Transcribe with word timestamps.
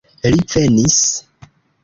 Li 0.35 0.39
venis. 0.53 0.97